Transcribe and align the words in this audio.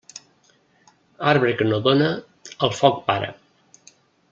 Arbre 1.33 1.51
que 1.59 1.67
no 1.73 1.79
dóna, 1.89 2.09
al 2.69 2.75
foc 2.81 2.99
para. 3.13 3.31